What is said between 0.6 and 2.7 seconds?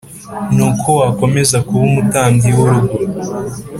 uko wakomeza kuba umutambyi w